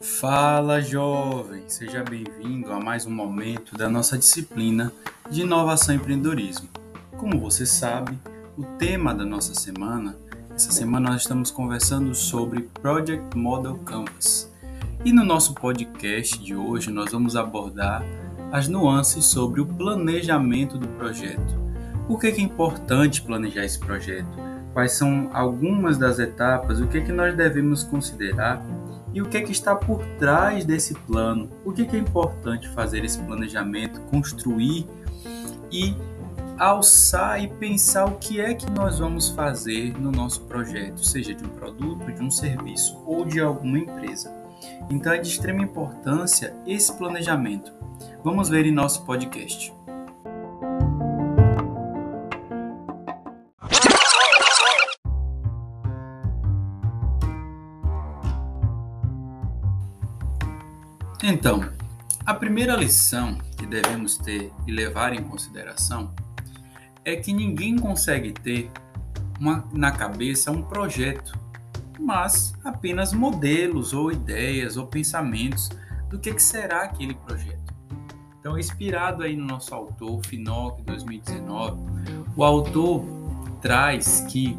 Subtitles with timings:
[0.00, 4.92] Fala jovem, seja bem-vindo a mais um momento da nossa disciplina
[5.28, 6.68] de inovação e empreendedorismo.
[7.16, 8.16] Como você sabe,
[8.56, 10.16] o tema da nossa semana,
[10.54, 14.48] essa semana nós estamos conversando sobre Project Model Canvas.
[15.04, 18.04] E no nosso podcast de hoje nós vamos abordar
[18.52, 21.67] as nuances sobre o planejamento do projeto.
[22.08, 24.26] Por que é importante planejar esse projeto?
[24.72, 26.80] Quais são algumas das etapas?
[26.80, 28.64] O que é que nós devemos considerar?
[29.12, 31.48] E o que é que está por trás desse plano?
[31.62, 34.86] Por que é importante fazer esse planejamento, construir
[35.70, 35.94] e
[36.58, 41.44] alçar e pensar o que é que nós vamos fazer no nosso projeto, seja de
[41.44, 44.34] um produto, de um serviço ou de alguma empresa.
[44.88, 47.70] Então é de extrema importância esse planejamento.
[48.24, 49.77] Vamos ver em nosso podcast.
[61.22, 61.68] Então,
[62.24, 66.14] a primeira lição que devemos ter e levar em consideração
[67.04, 68.70] é que ninguém consegue ter
[69.40, 71.36] uma, na cabeça um projeto,
[71.98, 75.68] mas apenas modelos ou ideias ou pensamentos
[76.08, 77.74] do que, que será aquele projeto.
[78.38, 81.80] Então, inspirado aí no nosso autor, Finoc, 2019,
[82.36, 83.04] o autor
[83.60, 84.56] traz que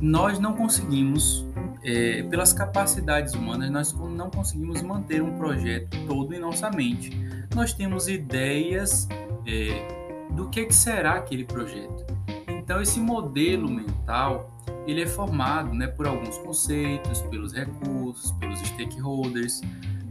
[0.00, 1.44] nós não conseguimos
[1.82, 7.10] é, pelas capacidades humanas, nós não conseguimos manter um projeto todo em nossa mente.
[7.54, 9.08] Nós temos ideias
[9.46, 12.04] é, do que, que será aquele projeto.
[12.48, 14.56] Então, esse modelo mental
[14.86, 19.60] ele é formado né, por alguns conceitos, pelos recursos, pelos stakeholders,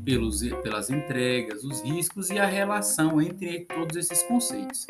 [0.06, 4.88] pelos, pelas entregas, os riscos e a relação entre todos esses conceitos.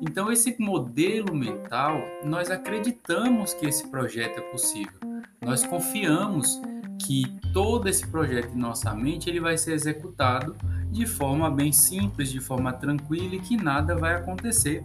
[0.00, 5.07] Então, esse modelo mental, nós acreditamos que esse projeto é possível.
[5.40, 6.60] Nós confiamos
[6.98, 10.56] que todo esse projeto em nossa mente ele vai ser executado
[10.90, 14.84] de forma bem simples, de forma tranquila e que nada vai acontecer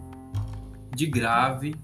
[0.94, 1.74] de grave,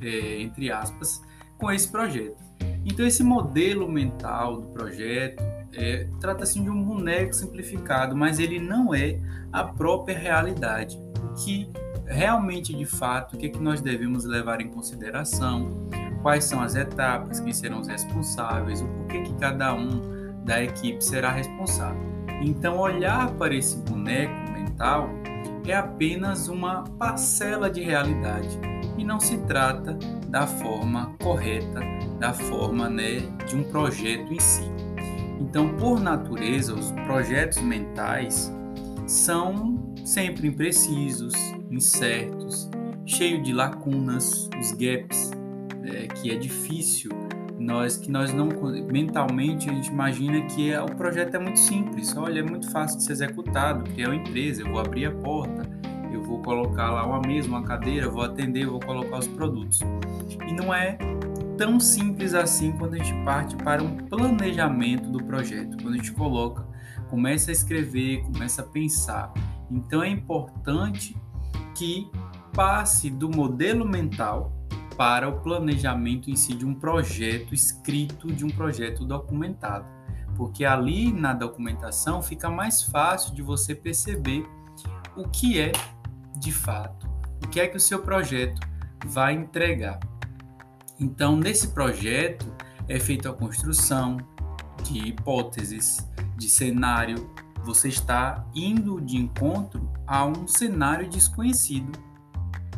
[0.00, 1.22] é, entre aspas,
[1.58, 2.42] com esse projeto.
[2.84, 5.42] Então, esse modelo mental do projeto
[5.72, 9.18] é, trata-se de um boneco simplificado, mas ele não é
[9.52, 10.98] a própria realidade.
[11.22, 11.70] O que
[12.06, 15.88] realmente, de fato, o que, é que nós devemos levar em consideração,
[16.24, 20.00] quais são as etapas, quem serão os responsáveis, o porquê que cada um
[20.42, 22.00] da equipe será responsável.
[22.40, 25.10] Então, olhar para esse boneco mental
[25.66, 28.58] é apenas uma parcela de realidade
[28.96, 31.80] e não se trata da forma correta,
[32.18, 34.64] da forma né, de um projeto em si.
[35.38, 38.50] Então, por natureza, os projetos mentais
[39.06, 41.34] são sempre imprecisos,
[41.70, 42.70] incertos,
[43.04, 45.30] cheios de lacunas, os gaps,
[45.84, 47.10] é, que é difícil
[47.58, 48.48] nós que nós não
[48.90, 52.98] mentalmente a gente imagina que é, o projeto é muito simples, olha, é muito fácil
[52.98, 55.68] de ser executado, criar uma empresa, eu vou abrir a porta,
[56.12, 59.80] eu vou colocar lá uma mesa, uma cadeira, vou atender, vou colocar os produtos.
[60.46, 60.98] E não é
[61.56, 66.12] tão simples assim quando a gente parte para um planejamento do projeto, quando a gente
[66.12, 66.66] coloca,
[67.08, 69.32] começa a escrever, começa a pensar.
[69.70, 71.16] Então é importante
[71.74, 72.10] que
[72.52, 74.52] passe do modelo mental
[74.96, 79.86] para o planejamento em si de um projeto escrito, de um projeto documentado.
[80.36, 84.46] Porque ali na documentação fica mais fácil de você perceber
[85.16, 85.72] o que é
[86.36, 87.08] de fato,
[87.44, 88.60] o que é que o seu projeto
[89.06, 90.00] vai entregar.
[90.98, 92.52] Então, nesse projeto
[92.88, 94.18] é feita a construção
[94.82, 97.30] de hipóteses, de cenário.
[97.64, 101.92] Você está indo de encontro a um cenário desconhecido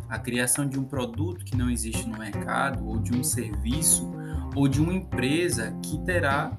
[0.08, 4.10] a criação de um produto que não existe no mercado, ou de um serviço,
[4.54, 6.56] ou de uma empresa que terá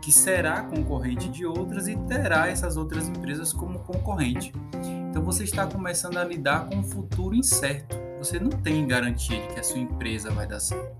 [0.00, 4.52] que será concorrente de outras e terá essas outras empresas como concorrente.
[5.08, 7.96] Então você está começando a lidar com um futuro incerto.
[8.18, 10.92] Você não tem garantia de que a sua empresa vai dar certo.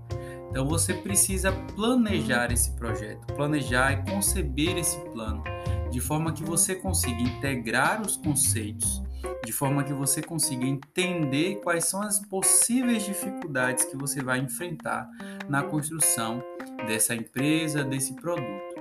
[0.49, 5.43] Então você precisa planejar esse projeto, planejar e conceber esse plano
[5.91, 9.02] de forma que você consiga integrar os conceitos
[9.45, 15.09] de forma que você consiga entender quais são as possíveis dificuldades que você vai enfrentar
[15.47, 16.43] na construção
[16.87, 18.73] dessa empresa, desse produto.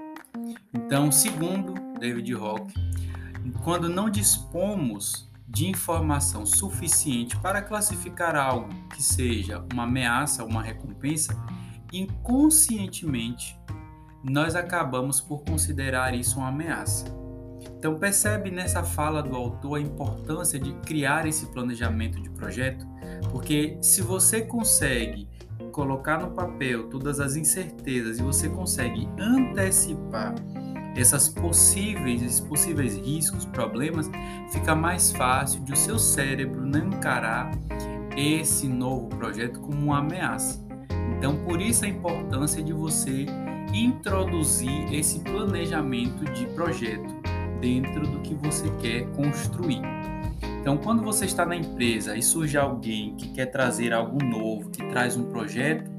[0.73, 2.73] Então, segundo David Rock,
[3.62, 10.62] quando não dispomos de informação suficiente para classificar algo que seja uma ameaça ou uma
[10.62, 11.37] recompensa,
[11.93, 13.59] inconscientemente
[14.25, 17.21] nós acabamos por considerar isso uma ameaça.
[17.82, 22.87] Então, percebe nessa fala do autor a importância de criar esse planejamento de projeto,
[23.32, 25.29] porque se você consegue
[25.73, 30.32] colocar no papel todas as incertezas e você consegue antecipar
[30.94, 34.08] essas possíveis, esses possíveis riscos, problemas,
[34.52, 37.50] fica mais fácil de o seu cérebro não encarar
[38.17, 40.64] esse novo projeto como uma ameaça.
[41.19, 43.26] Então, por isso a importância de você
[43.75, 47.21] introduzir esse planejamento de projeto
[47.62, 49.81] dentro do que você quer construir.
[50.61, 54.85] Então, quando você está na empresa e surge alguém que quer trazer algo novo, que
[54.88, 55.91] traz um projeto,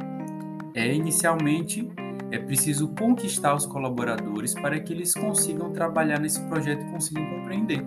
[0.76, 1.90] é inicialmente
[2.32, 7.86] é preciso conquistar os colaboradores para que eles consigam trabalhar nesse projeto e consigam compreender.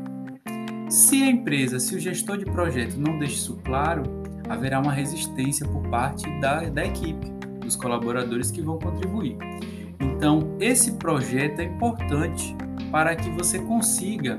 [0.88, 4.04] Se a empresa, se o gestor de projeto não deixa isso claro,
[4.48, 7.28] haverá uma resistência por parte da, da equipe,
[7.60, 9.36] dos colaboradores que vão contribuir.
[9.98, 12.56] Então, esse projeto é importante
[12.96, 14.38] para que você consiga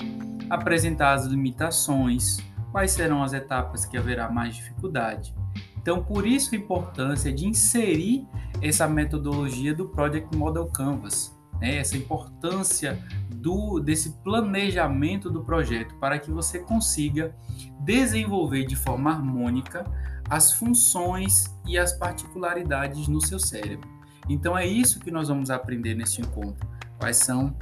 [0.49, 2.39] apresentar as limitações,
[2.71, 5.31] quais serão as etapas que haverá mais dificuldade.
[5.77, 8.27] Então, por isso a importância de inserir
[8.59, 11.77] essa metodologia do Project Model Canvas, né?
[11.77, 12.97] essa importância
[13.29, 17.35] do, desse planejamento do projeto para que você consiga
[17.81, 19.85] desenvolver de forma harmônica
[20.27, 23.87] as funções e as particularidades no seu cérebro.
[24.27, 26.67] Então é isso que nós vamos aprender nesse encontro.
[26.97, 27.55] Quais são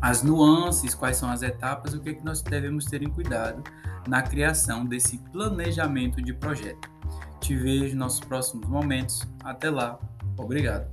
[0.00, 3.62] as nuances, quais são as etapas, o que, é que nós devemos ter em cuidado
[4.06, 6.90] na criação desse planejamento de projeto.
[7.40, 9.26] Te vejo nos nossos próximos momentos.
[9.42, 9.98] Até lá.
[10.36, 10.86] Obrigado.